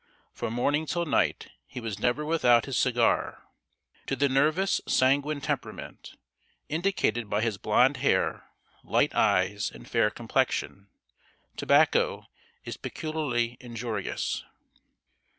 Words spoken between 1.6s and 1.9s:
he